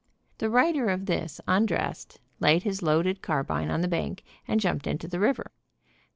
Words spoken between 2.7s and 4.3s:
loaded carbine on the bank